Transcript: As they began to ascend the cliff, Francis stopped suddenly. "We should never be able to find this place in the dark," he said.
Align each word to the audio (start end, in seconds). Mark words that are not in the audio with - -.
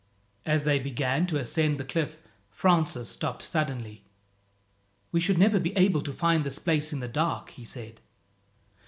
As 0.47 0.63
they 0.63 0.79
began 0.79 1.27
to 1.27 1.37
ascend 1.37 1.77
the 1.79 1.85
cliff, 1.85 2.17
Francis 2.49 3.07
stopped 3.07 3.43
suddenly. 3.43 4.03
"We 5.11 5.19
should 5.19 5.37
never 5.37 5.59
be 5.59 5.77
able 5.77 6.01
to 6.01 6.11
find 6.11 6.43
this 6.43 6.57
place 6.57 6.91
in 6.91 7.01
the 7.01 7.07
dark," 7.07 7.51
he 7.51 7.63
said. 7.63 8.01